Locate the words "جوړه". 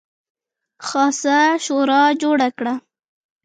2.21-2.49